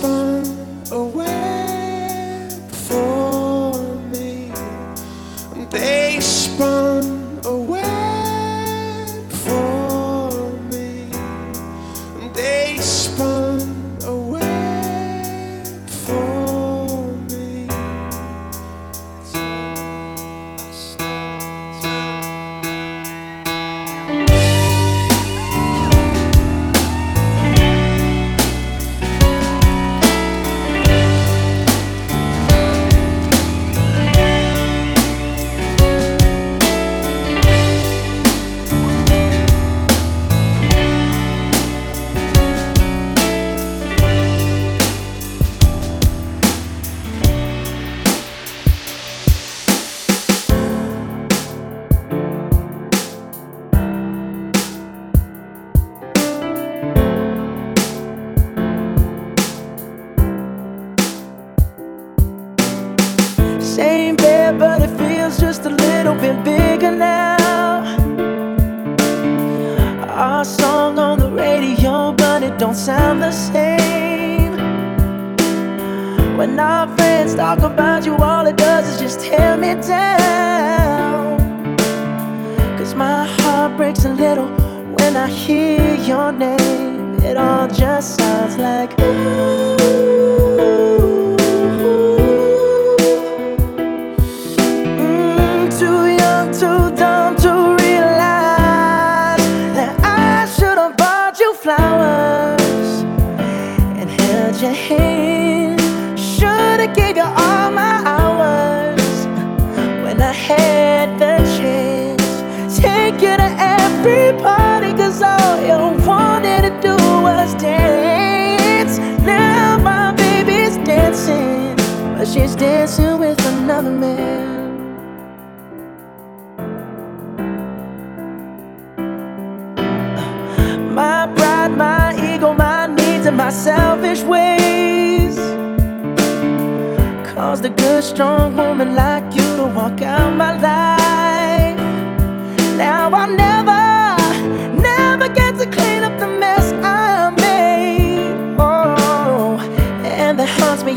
[0.00, 3.72] whisper away for
[4.10, 4.52] me.
[5.70, 6.87] They spun.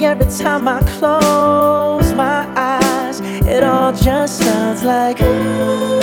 [0.04, 3.20] every time I close my eyes.
[3.46, 6.00] It all just sounds like ooh.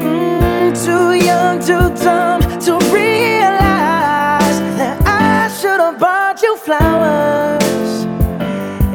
[0.00, 8.04] Mm, too young, too dumb to realize that I should have bought you flowers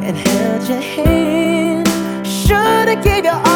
[0.06, 1.88] and held your hand.
[2.26, 3.55] Should have gave you all.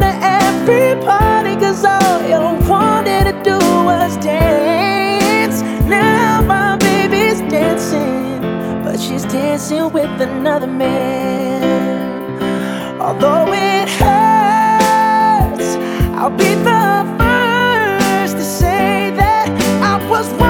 [0.00, 5.62] to every party, cause all you wanted to do was dance.
[5.86, 8.40] Now my baby's dancing,
[8.84, 12.20] but she's dancing with another man.
[13.00, 15.70] Although it hurts,
[16.18, 19.48] I'll be the first to say that
[19.82, 20.49] I was wrong.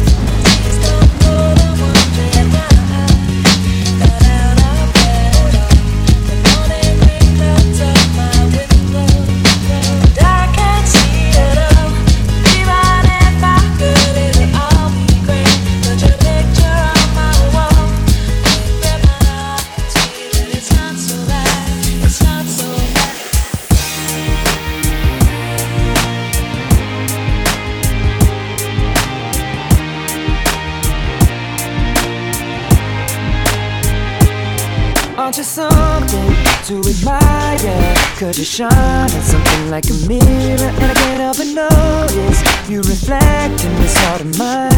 [38.21, 42.77] Cause you shine on something like a mirror And I can't help but notice You
[42.83, 44.69] reflect in this heart of mine.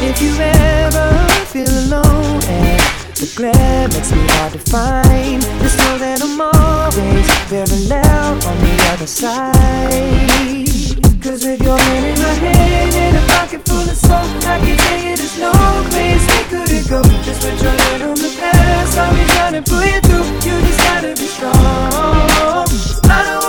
[0.00, 2.80] If you ever feel alone And
[3.20, 7.28] the glare makes me hard to find Just know that I'm always
[7.90, 9.52] loud on the other side.
[11.22, 13.96] Cause with your hand in my hand And a pocket full of
[15.90, 17.02] believe could it go?
[17.22, 18.98] Just put your head on the past.
[18.98, 20.26] I'll be trying to pull you through.
[20.46, 21.54] You just gotta be strong.
[23.10, 23.43] I don't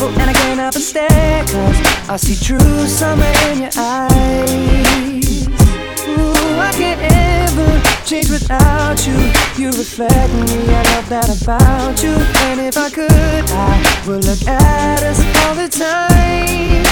[0.00, 5.46] careful and I can't help but stare Cause I see true summer in your eyes.
[6.08, 9.18] Ooh, I can't ever change without you.
[9.56, 12.14] You reflect me, I love that about you.
[12.46, 13.72] And if I could, I
[14.06, 16.84] would look at us all the time.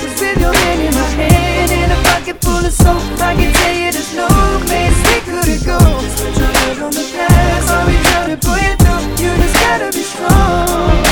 [0.00, 3.52] Cause with your hand in my hand and a pocket full of soap I can
[3.52, 4.28] tell you there's no
[4.66, 5.78] place we couldn't go.
[5.78, 9.24] Put your head on the past, I'll be trying to pull you through.
[9.24, 11.09] You just gotta be strong.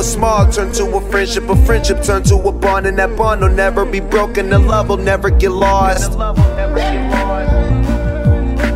[0.00, 3.42] was small turned to a friendship, a friendship turned to a bond, and that bond
[3.42, 6.12] will never be broken, The love will never get lost.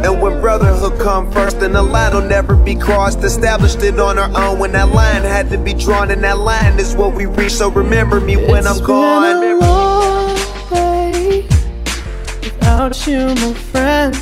[0.05, 3.25] And when brotherhood come first, then the line will never be crossed.
[3.25, 6.79] Established it on our own when that line had to be drawn, and that line
[6.79, 7.53] is what we reach.
[7.53, 9.45] So remember me when I'm been gone.
[9.45, 10.37] A long
[10.71, 11.47] way
[12.43, 14.15] without you, my friend,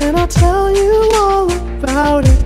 [0.00, 2.37] and I'll tell you all about it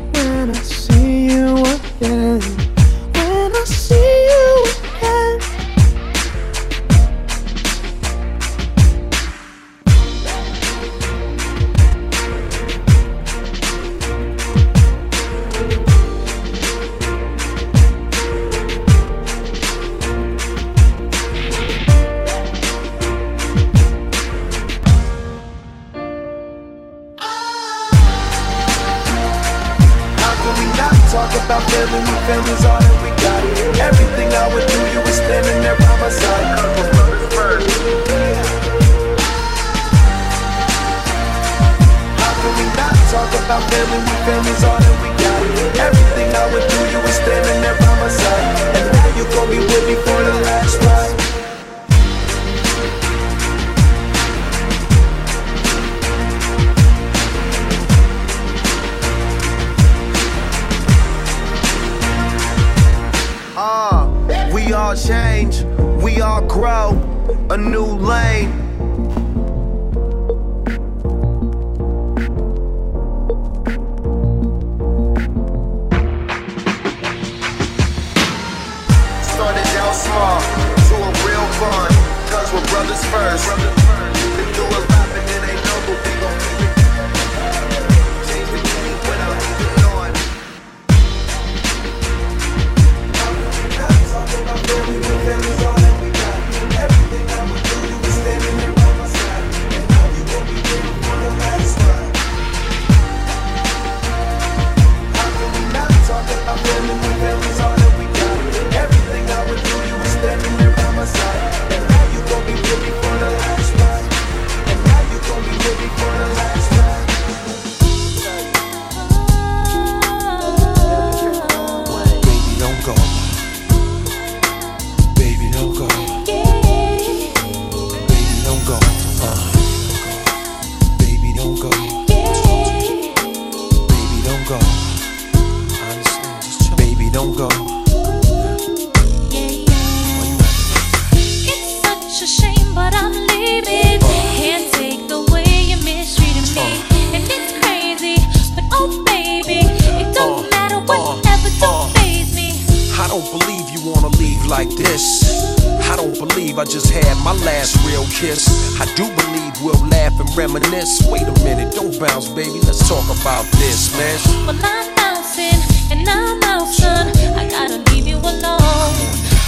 [163.32, 164.18] about this, man.
[164.46, 167.08] Well, I'm bouncing and I'm son.
[167.34, 168.96] I gotta leave you alone.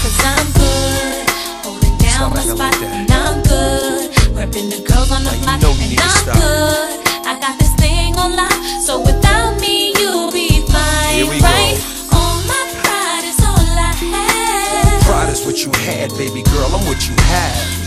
[0.00, 1.28] Cause I'm good.
[1.64, 2.80] Holding down my like spot.
[2.80, 2.90] like.
[2.96, 4.10] And I'm good.
[4.32, 5.60] Repping the girls on the block.
[5.60, 6.36] you And I'm stop.
[6.40, 6.96] good.
[7.28, 8.56] I got this thing on lock.
[8.80, 11.28] So without me, you'll be fine.
[11.28, 11.44] We go.
[11.44, 11.76] right?
[12.16, 15.02] All my pride is all I have.
[15.02, 16.72] Pride is what you had, baby girl.
[16.72, 17.83] I'm what you have.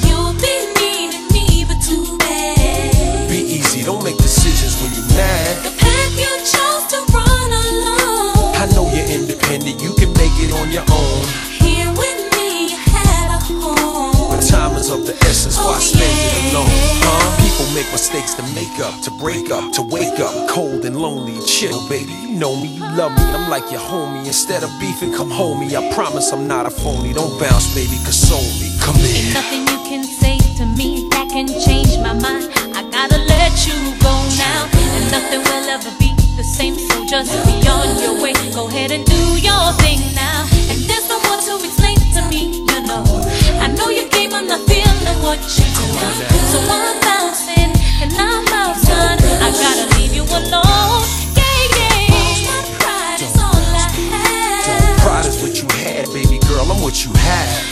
[10.77, 11.25] Your own.
[11.57, 14.29] Here with me, you had a home.
[14.29, 16.69] But time is of the essence, why Oh, spend it alone?
[17.01, 17.25] Huh?
[17.41, 21.33] People make mistakes to make up, to break up, to wake up, cold and lonely
[21.47, 22.13] chill, baby.
[22.21, 24.25] You know me, you love me, I'm like your homie.
[24.27, 25.75] Instead of beefing, come home me.
[25.75, 27.11] I promise I'm not a phony.
[27.13, 28.69] Don't bounce, baby, console me.
[28.85, 29.33] Come here.
[29.33, 32.53] Nothing you can say to me that can change my mind.
[32.77, 33.73] I gotta let you
[34.05, 34.69] go now.
[34.77, 36.75] And nothing will ever be the same.
[36.75, 38.33] So just be on your way.
[38.53, 40.45] Go ahead and do your thing now.
[40.69, 43.03] And there's no more to explain to me, you know.
[43.57, 45.85] I know you game, I'm not feeling what you do.
[46.53, 47.73] So I'm bouncing
[48.05, 49.17] and I'm out, son.
[49.41, 51.01] I gotta leave you alone.
[51.33, 52.45] Yeah, yeah.
[52.45, 54.99] My pride is all I have.
[55.01, 56.71] Pride is what you had, baby girl.
[56.71, 57.66] I'm what you have.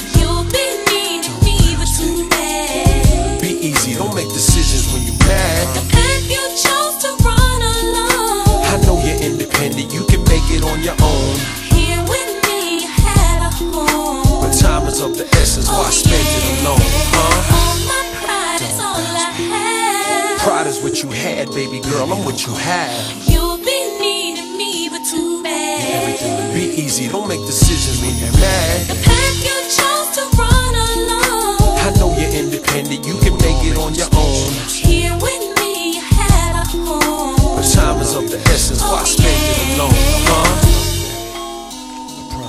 [10.86, 11.36] Your own.
[11.74, 14.46] Here with me, you had a home.
[14.46, 16.78] But time is of the essence, why oh, spend it alone?
[17.10, 17.58] Huh?
[17.58, 20.40] All my pride is all I have.
[20.46, 22.14] Pride is what you had, baby girl.
[22.14, 23.02] I'm what you have.
[23.26, 26.54] You'll be needing me, but too bad.
[26.54, 28.86] Be easy, don't make decisions when you're mad.
[28.86, 31.82] The path you chose to run alone.
[31.82, 34.54] I know you're independent, you can make it on your own.
[34.70, 37.58] Here with me, you had a home.
[37.58, 39.90] But time is of the essence, why oh, spend it alone?
[40.30, 40.65] Huh?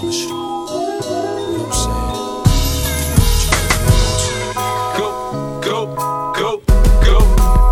[0.06, 0.36] Promise you.
[1.56, 1.66] You
[4.96, 5.08] Go,
[5.60, 5.86] go,
[6.32, 6.62] go,
[7.02, 7.18] go,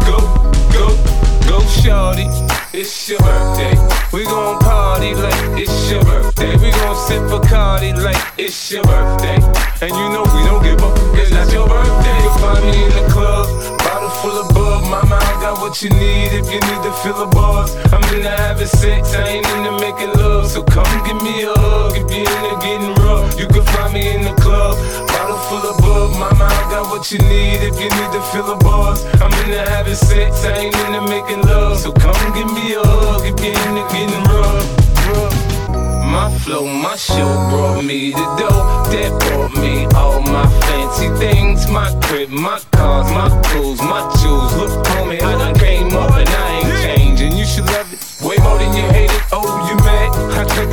[0.03, 0.19] go,
[0.73, 0.87] go,
[1.47, 2.27] go, shorty.
[2.73, 3.75] It's your birthday.
[4.13, 6.57] We gon' party like it's your birthday.
[6.57, 9.37] We gon' sip Bacardi like it's your birthday.
[9.81, 12.23] And you know we don't give up, it's not your birthday.
[12.23, 13.47] You'll find me in the club,
[14.25, 14.83] full of bug.
[14.89, 17.77] Mama, I got what you need if you need to fill the bars.
[17.93, 20.49] I'm into having sex, I ain't into making love.
[20.49, 23.39] So come give me a hug if you're into getting rough.
[23.39, 24.75] You can find me in the club,
[25.13, 26.11] bottle full of bug.
[26.17, 29.05] Mama, I got what you need if you need to fill the bars.
[29.21, 31.79] I'm into having sex, I ain't into making love.
[31.79, 34.65] So come give me a hug if you're into getting rough.
[35.09, 35.54] rough.
[36.15, 41.69] My flow, my show brought me the dough that brought me all my fancy things.
[41.69, 44.55] My crib, my cars, my clothes, my jewels.
[44.55, 47.37] Look, homie, I done came up and I ain't changing.
[47.37, 49.14] You should love it way more than you hate it.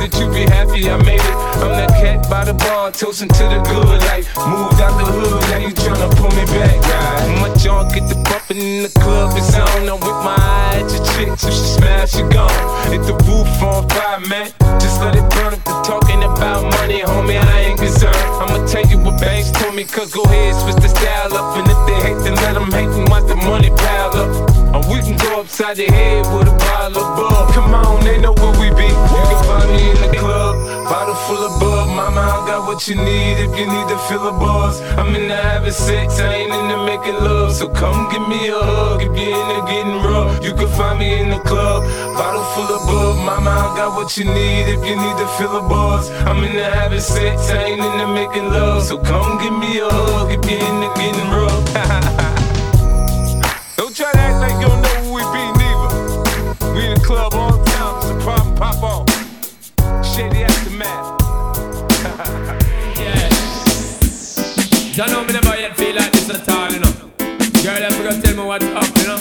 [0.02, 1.36] That you be happy I made it.
[1.62, 4.26] I'm that cat by the bar, toasting to the good life.
[4.34, 6.74] Moved out the hood, now you tryna pull me back.
[6.82, 7.38] Right?
[7.38, 9.86] My junk get the bumping in the club, it's on.
[9.86, 12.50] I'm with my eye at your chick, so she smash, she gone.
[12.90, 14.50] Hit the roof on fire, man.
[14.82, 17.38] Just let it burn if they're talking about money, homie.
[17.38, 18.18] I ain't concerned.
[18.42, 21.62] I'ma tell you what banks told me, cause go ahead, switch the style up.
[21.62, 24.30] And if they hate, then let them hate and watch the money pile up.
[24.74, 25.21] And we can
[25.52, 27.52] upside the head with a bottle of bug.
[27.52, 28.88] Come on, they know where we be.
[28.88, 30.56] You can find me in the club,
[30.88, 31.88] bottle full of bug.
[31.88, 34.80] Mama, I got what you need if you need to fill a bars.
[34.96, 37.52] I'm into having sex, I ain't into making love.
[37.52, 40.42] So come give me a hug if you're into getting rough.
[40.42, 41.84] You can find me in the club,
[42.16, 43.18] bottle full of bug.
[43.20, 46.08] Mama, I got what you need if you need to fill a bars.
[46.24, 48.84] I'm into having sex, I ain't into making love.
[48.84, 51.60] So come give me a hug if you're into getting rough.
[53.76, 54.91] Don't try to act like you don't know
[64.92, 66.92] Jah know me never yet feel like this at all, you know.
[67.64, 69.16] Girl, I forgot tell me what's up, you know.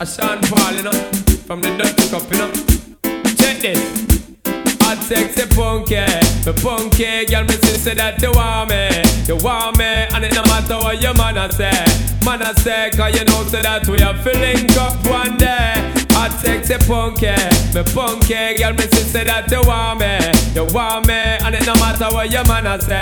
[0.00, 0.92] A Sean Paul, you know.
[1.44, 2.50] From the dirty cup, you know.
[3.36, 4.32] Check this.
[4.80, 6.00] Hot sexy punky,
[6.44, 8.88] the punky girl, me still say that you want me,
[9.28, 11.72] you want me, and it no matter what your man a say,
[12.24, 15.92] man a say, cause you know say that we are feeling up one day.
[16.12, 17.32] Hot sexy punky,
[17.72, 20.12] me punky girl, me still say that you want me,
[20.52, 23.00] you want me, and it no matter what your man a say,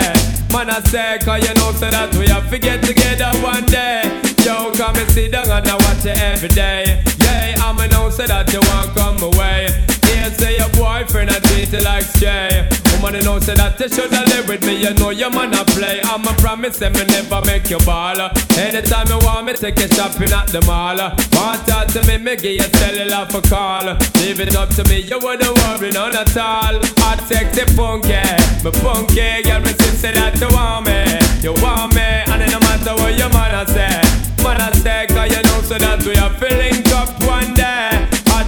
[0.51, 4.01] man I say, cause you know say that we are get together one day.
[4.43, 7.03] Yo, come and sit down and I watch you every day.
[7.19, 10.00] Yeah, I'm a know say that you want come away.
[10.31, 12.67] Here say your boyfriend I treat you like stray.
[12.93, 14.79] Woman, you know, say that you shoulda live with me.
[14.79, 15.99] You know your man a play.
[16.03, 18.19] I'm a promise, that me never make you ball.
[18.55, 20.97] Anytime you want me, take you shopping at the mall.
[21.35, 23.97] Want talk to me, me give you cellular for call.
[24.21, 26.79] Leave it up to me, you wouldn't worry none at all.
[27.03, 28.21] Hot, sexy, funky,
[28.63, 31.01] me funky, girl, me sister that you want me.
[31.43, 33.99] You want me, and no matter what your man a say.
[34.43, 37.60] Man a say, cause you know so that we are feeling up one day.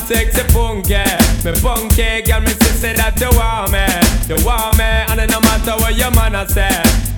[0.05, 0.99] Sexy, funky,
[1.45, 3.87] me funky, girl, me sister that you want me.
[4.27, 6.67] You want me, and it no matter what your man a say.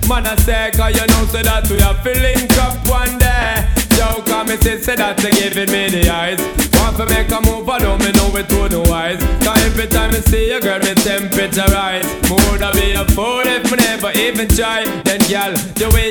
[0.06, 3.66] Man a say, cause you know so that we are feeling up one day.
[3.98, 6.38] Yo, come me sister that you giving me the eyes.
[6.78, 9.18] Want to make a move, I don't me know it to the wise.
[9.42, 12.06] Cause every time I see a girl, me temperature rise.
[12.30, 14.86] Mood I be a fool if me never even try.
[15.02, 15.58] Then, girl,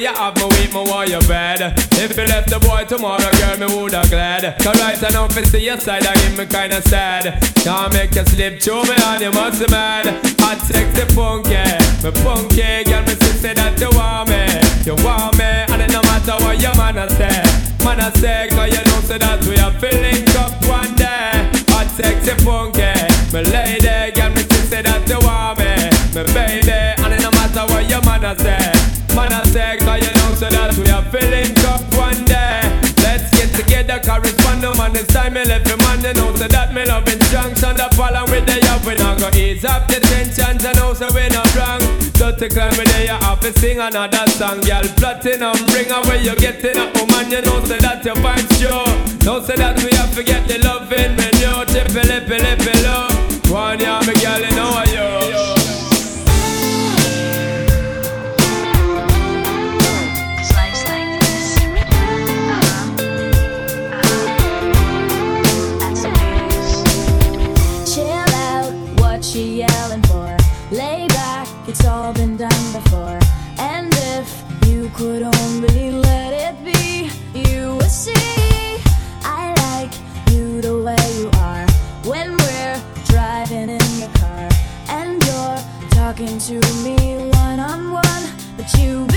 [0.06, 1.74] you have me weak, me want you bad.
[1.98, 4.44] If you left the boy tomorrow, girl, me woulda glad.
[4.62, 7.42] Cause right now, if I see your side, I get me kinda sad.
[7.66, 10.06] Can't make you slip through me, and you must be mad.
[10.46, 11.58] Hot, sexy, funky,
[12.06, 14.46] me funky, girl, me sister that you want me.
[14.86, 17.42] You want me, and it no matter what your man a say.
[17.82, 21.50] Man a say, cause you know so that we are feeling up one day.
[21.74, 22.94] I Hot, sexy, funky,
[23.34, 25.74] me lady, girl, me sister that you want me.
[26.14, 28.75] Me baby, and it no matter what your man a say.
[29.16, 32.60] Man a say, cause you know so that we are feeling up one day.
[33.00, 34.92] Let's get together, correspond no man.
[34.96, 36.84] It's time me left the oh man, you know so that me
[37.32, 37.56] strong.
[37.56, 40.94] So the follow with the up, we not go ease up the tensions, and know
[40.94, 41.80] so we not wrong.
[42.20, 44.84] Dirty climb with the have to sing another song, girl.
[45.00, 47.32] Platinum, bring away you getting up, woman.
[47.32, 48.88] You know so that you find sure.
[49.24, 51.56] Know so that we have to get the loving menu.
[51.72, 53.08] Tippy, lippy, lippy, low.
[53.48, 55.25] One yeah, me girl, you know what you.
[86.16, 88.24] Talking to me one on one,
[88.56, 89.15] but you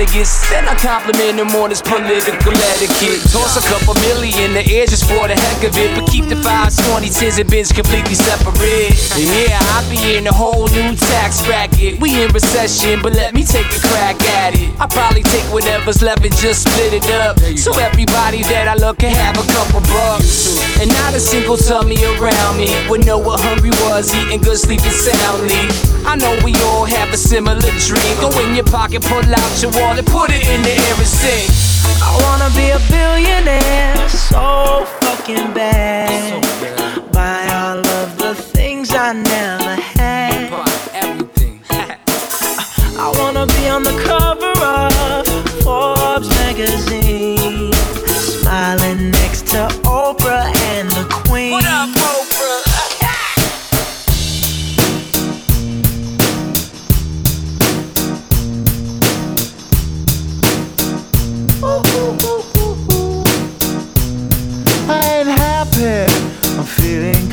[0.00, 0.39] on his delegates.
[0.39, 0.39] Then I
[0.80, 3.20] compliment him on his political etiquette.
[3.28, 6.36] Toss a couple million the air just for the heck of it, but keep the
[6.36, 8.96] fives, 20, 10s, and bins completely separate.
[9.12, 12.00] And yeah, I'll be in a whole new tax bracket.
[12.00, 14.72] We in recession, but let me take a crack at it.
[14.80, 17.38] I probably take whatever's left and just split it up.
[17.60, 20.56] So everybody that I love can have a couple bucks.
[20.80, 24.96] And not a single tummy around me would know what hungry was, eating good, sleeping
[24.96, 25.60] soundly.
[26.08, 28.14] I know we all have a similar dream.
[28.20, 31.48] Go in your pocket, pull out your wallet, put it in the air and sing.
[32.02, 36.42] I wanna be a billionaire so fucking bad.
[37.12, 40.52] Buy all of the things I never had.
[40.94, 41.62] Everything.
[41.70, 45.26] I wanna be on the cover of
[45.64, 47.72] Forbes magazine.
[48.42, 51.52] Smiling next to Oprah and the Queen.
[51.52, 51.99] what up,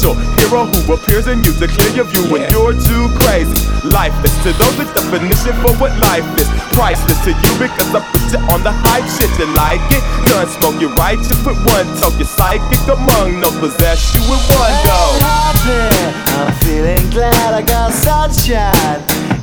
[0.00, 3.52] hero who appears in you to clear your view when you're too crazy.
[3.84, 6.48] Lifeless to those, the definition for what life is.
[6.72, 9.28] Priceless to you because I put you on the hype shit.
[9.38, 10.02] You like it?
[10.28, 11.18] Gun smoke, you right.
[11.18, 12.14] You put one toe.
[12.16, 15.00] You're psychic among no possess you with one go.
[15.20, 15.92] happy.
[16.40, 19.31] I'm feeling glad I got sunshine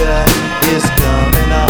[0.00, 0.24] future
[0.74, 1.69] is coming on.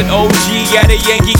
[0.00, 1.39] With OG at a Yankee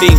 [0.00, 0.18] need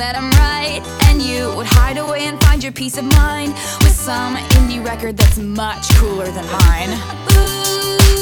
[0.00, 0.80] That I'm right.
[1.08, 3.52] And you would hide away and find your peace of mind
[3.84, 6.92] with some indie record that's much cooler than mine.
[7.36, 8.19] Ooh,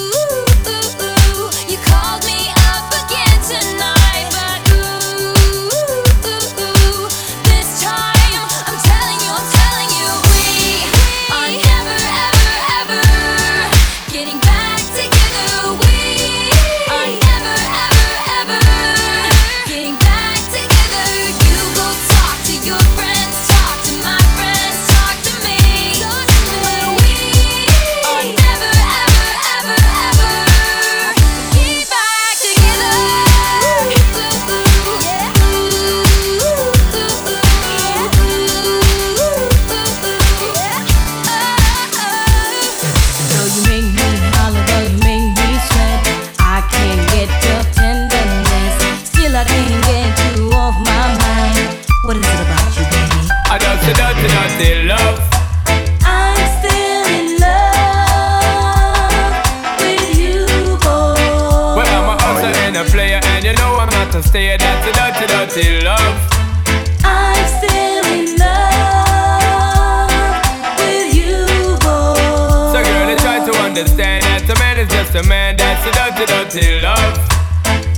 [75.25, 75.57] man is just a man.
[75.57, 77.19] That's a dirty, dirty love.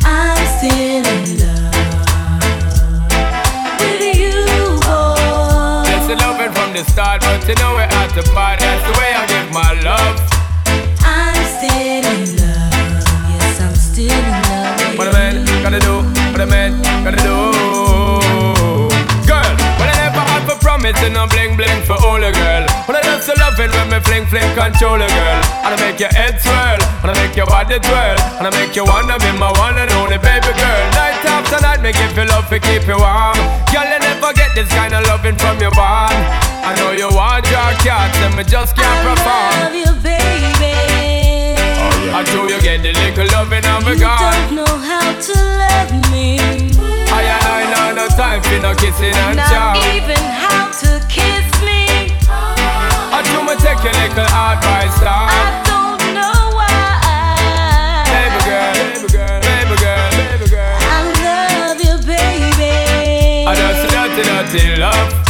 [0.05, 1.75] I'm still in love
[3.81, 4.47] with you,
[4.81, 5.85] boy.
[5.85, 8.61] That's the loving from the start, but you know we're at the part.
[8.61, 10.21] That's the way I give my love.
[11.03, 13.05] I'm still in love.
[13.29, 14.99] Yes, I'm still in love.
[14.99, 16.03] What a man gotta do,
[16.33, 17.90] what a man gotta do.
[21.03, 22.65] in a bling bling for all the girl.
[22.87, 25.41] But I just love it when me fling fling control a girl.
[25.65, 28.77] And I make your head swirl, and I make your body twirl, and I make
[28.77, 30.83] you wanna be my one and only baby girl.
[30.97, 33.37] Night after night, me give you love to keep you warm.
[33.73, 36.17] Girl, you never get this kind of loving from your bond.
[36.63, 39.53] I know you want your cat, and me just can't perform.
[39.53, 40.21] I love you, baby.
[42.13, 42.49] I yeah.
[42.49, 47.00] You get the little loving I've You don't know how to love me.
[47.13, 49.75] I and I know no time for no kissing and chow.
[49.75, 52.15] Not even how to kiss me.
[52.29, 55.27] I do my take your little advice, star.
[55.27, 58.07] I don't know why.
[58.15, 60.79] Baby girl, baby girl, baby girl, baby girl.
[60.81, 62.73] I love you, baby.
[63.47, 63.55] I
[64.79, 65.21] love.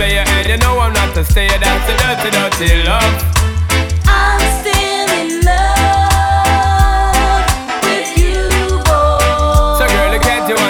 [0.00, 3.29] Player, and you know I'm not that's a dirty, dirty love.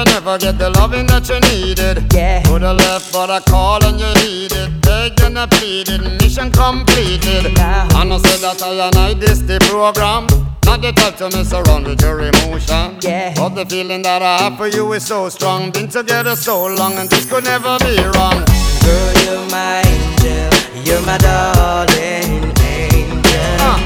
[0.00, 2.12] you never get the loving that you needed.
[2.12, 2.42] Yeah.
[2.44, 4.80] Could have left, but I called and you needed.
[4.80, 7.46] Begged and I pleaded, mission completed.
[7.58, 10.26] And I said that I and I this the program.
[10.64, 12.96] Not the type to mess around with your emotion.
[13.02, 13.34] Yeah.
[13.34, 15.70] But the feeling that I have for you is so strong.
[15.70, 18.44] Been together so long and this could never be wrong.
[18.84, 20.48] Girl, you're my angel.
[20.84, 23.76] You're my darling angel.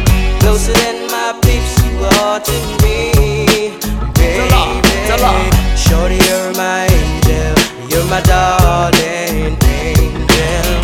[0.41, 3.73] Closer than my peeps, you are to me,
[4.15, 5.64] baby.
[5.95, 7.55] Shorty, you're my angel.
[7.89, 10.75] You're my darling angel.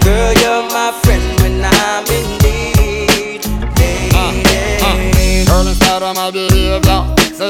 [0.00, 3.44] Girl, you're my friend when I'm in need,
[4.16, 4.96] uh, uh.
[4.96, 5.44] lady.
[5.44, 6.93] Girl, instead of my behavior,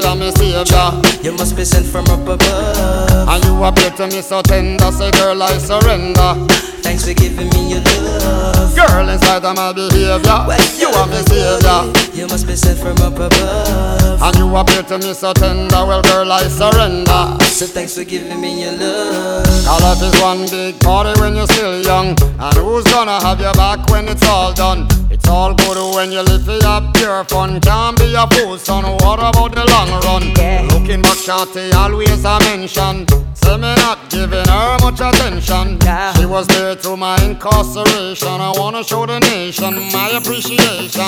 [0.00, 1.22] say I'm a savior.
[1.22, 3.28] You must be sent from up above.
[3.28, 6.34] And you appear to me so tender, say girl I surrender.
[6.82, 8.76] Thanks for giving me your love.
[8.76, 11.80] Girl, inside of my behavior, well, you are my savior.
[12.12, 14.22] You must be sent from up above.
[14.22, 17.44] And you appear to me so tender, well girl I surrender.
[17.44, 19.46] So thanks for giving me your love.
[19.66, 22.16] Our life is one big party when you're still young.
[22.38, 24.86] And who's gonna have your back when it's all done?
[25.10, 27.60] It's all good when you live for your pure fun.
[27.60, 28.84] Can't be a fool, son.
[28.98, 30.68] What about the long run?
[30.68, 33.06] Looking back, shorty, always a mention.
[33.34, 35.78] Say me not giving her much attention.
[36.16, 38.40] She was there through my incarceration.
[38.40, 41.02] I wanna show the nation my appreciation.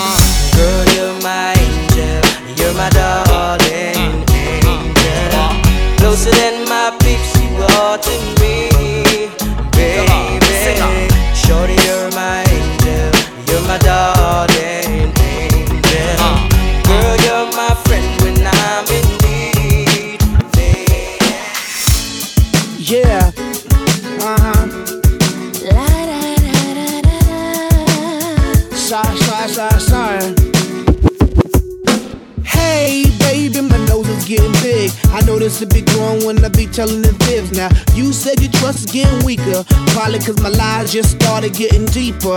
[0.57, 2.21] Girl, you're my angel.
[2.59, 5.07] You're my darling angel.
[5.33, 5.99] Uh, uh, uh.
[5.99, 8.69] Closer than my peeps, you are to me,
[9.73, 10.27] baby.
[11.35, 13.13] Shorty, you're my angel.
[13.49, 14.16] You're my darling
[38.87, 39.65] getting weaker.
[39.93, 42.37] Probably cause my lies just started getting deeper.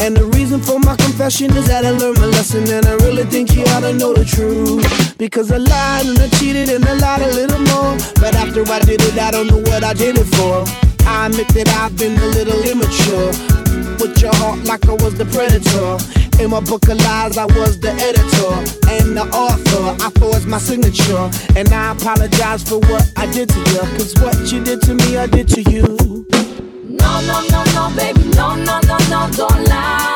[0.00, 2.68] And the reason for my confession is that I learned my lesson.
[2.68, 5.18] And I really think you ought to know the truth.
[5.18, 7.96] Because I lied and I cheated and I lied a little more.
[8.20, 10.64] But after I did it, I don't know what I did it for.
[11.06, 13.57] I admit that I've been a little immature.
[14.00, 15.98] With your heart like I was the predator.
[16.42, 18.54] In my book of lies, I was the editor
[18.94, 20.04] and the author.
[20.04, 23.82] I forged my signature, and I apologize for what I did to you.
[23.98, 25.82] Cause what you did to me, I did to you.
[26.86, 30.14] No, no, no, no, baby, no, no, no, no, don't lie.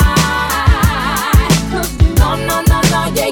[2.18, 3.31] No, no, no, no, yeah,